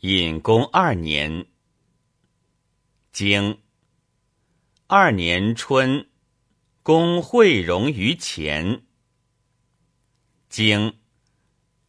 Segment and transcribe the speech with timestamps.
[0.00, 1.46] 隐公二年，
[3.12, 3.62] 经
[4.86, 6.10] 二年春，
[6.82, 8.84] 公会荣于前。
[10.50, 10.98] 经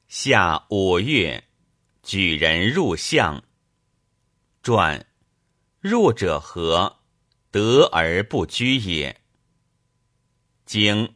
[0.08, 1.44] 夏五月，
[2.02, 3.44] 举人入相。
[4.64, 5.06] 传
[5.82, 7.00] 入者何？
[7.52, 9.22] 得而不居也。
[10.66, 11.16] 经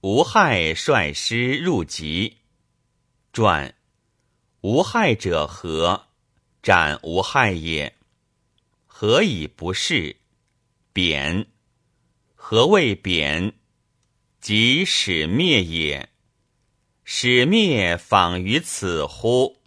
[0.00, 2.38] 无害率师入籍。
[3.32, 3.74] 传
[4.62, 6.08] 无害者何？
[6.62, 7.94] 斩无害也。
[8.86, 10.16] 何以不是？
[10.92, 11.46] 贬。
[12.34, 13.54] 何谓贬？
[14.40, 16.08] 即使灭也。
[17.04, 19.62] 使灭仿于此乎？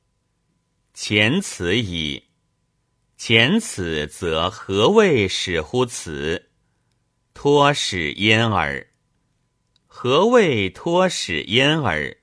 [0.93, 2.25] 前此矣。
[3.17, 6.49] 前此则何谓使乎此？
[7.33, 8.85] 托使焉耳。
[9.87, 12.17] 何谓托使焉耳？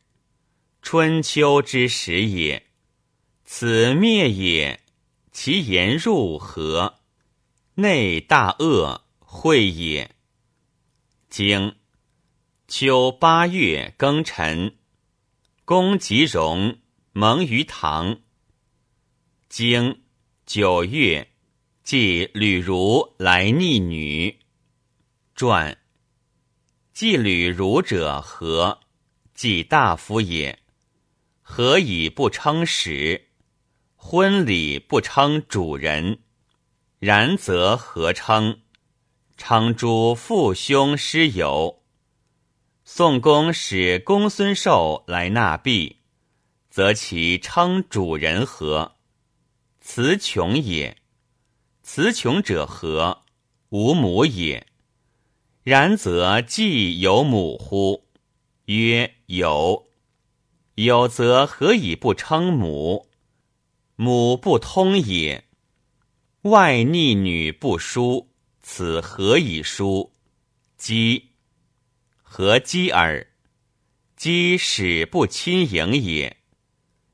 [0.83, 2.68] 春秋之时也。
[3.51, 4.79] 此灭也，
[5.33, 6.99] 其言入何？
[7.77, 10.15] 内大恶会也。
[11.31, 11.75] 经
[12.69, 14.77] 秋八月庚辰，
[15.65, 16.77] 公即荣
[17.13, 18.21] 蒙于堂。
[19.49, 20.03] 经
[20.45, 21.33] 九月，
[21.83, 24.41] 即吕如来逆女。
[25.35, 25.79] 传
[26.93, 28.81] 祭吕如者何？
[29.35, 30.59] 即大夫也。
[31.41, 33.28] 何以不称使？
[34.01, 36.21] 婚礼不称主人，
[37.01, 38.61] 然则何称？
[39.37, 41.83] 称诸父兄师友。
[42.85, 45.97] 宋公使公孙寿来纳币，
[46.71, 48.93] 则其称主人何？
[49.81, 50.97] 词穷也。
[51.83, 53.23] 词穷者何？
[53.71, 54.69] 无母也。
[55.65, 58.05] 然则既有母乎？
[58.67, 59.89] 曰有。
[60.77, 63.08] 有则何以不称母？
[64.01, 65.43] 母不通也，
[66.43, 68.31] 外逆女不淑，
[68.63, 70.13] 此何以淑？
[70.77, 71.31] 姬
[72.23, 73.27] 何姬耳？
[74.15, 76.37] 姬使不亲迎也，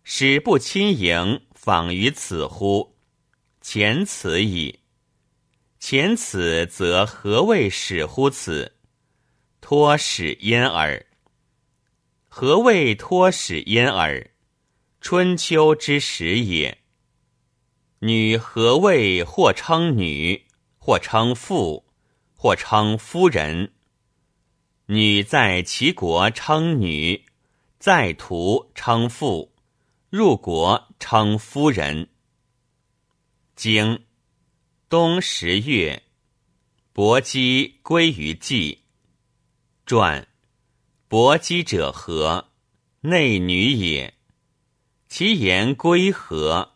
[0.02, 2.94] 使不亲迎，访于此乎？
[3.62, 4.80] 前此矣。
[5.80, 8.76] 前此则何谓使乎此？
[9.62, 11.06] 托使焉耳。
[12.28, 14.33] 何谓托使焉耳？
[15.04, 16.78] 春秋之时也。
[17.98, 20.46] 女何谓或称女，
[20.78, 21.84] 或称妇，
[22.34, 23.74] 或称夫人？
[24.86, 27.22] 女在齐国称女，
[27.78, 29.52] 在途称妇，
[30.08, 32.08] 入国称夫人。
[33.54, 34.06] 经
[34.88, 36.02] 冬十月，
[36.94, 38.78] 伯姬归于季。
[39.84, 40.26] 传
[41.08, 42.48] 伯姬者何？
[43.02, 44.13] 内女也。
[45.08, 46.72] 其言归何？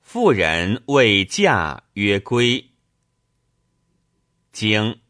[0.00, 2.70] 妇人未嫁曰归。
[4.50, 5.00] 经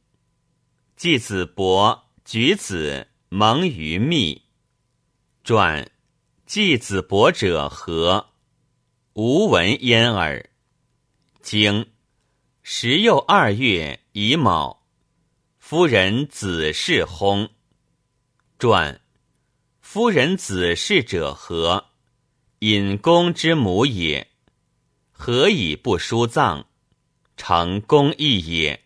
[0.95, 4.43] 季子伯举子蒙于密。
[5.43, 5.91] 传
[6.45, 8.35] 季子伯者何？
[9.15, 10.51] 无闻焉耳。
[11.41, 11.91] 经
[12.63, 14.87] 时又二月乙卯，
[15.59, 17.49] 夫人子氏薨。
[18.59, 19.01] 传
[19.81, 21.90] 夫人子氏者何？
[22.63, 24.29] 引公之母也，
[25.13, 26.65] 何以不书葬？
[27.35, 28.85] 成公义也。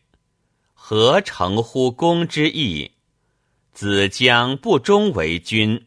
[0.75, 2.93] 何成乎公之义？
[3.73, 5.87] 子将不忠为君，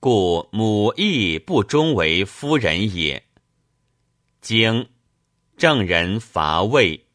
[0.00, 3.22] 故母亦不忠为夫人也。
[4.40, 4.88] 经
[5.58, 7.07] 正人伐魏。